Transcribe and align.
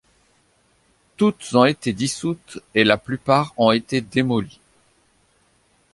Toutes 1.15 1.53
ont 1.53 1.65
été 1.65 1.93
dissoutes, 1.93 2.59
et 2.73 2.83
la 2.83 2.97
plupart 2.97 3.53
ont 3.57 3.71
été 3.71 4.01
démolies. 4.01 4.59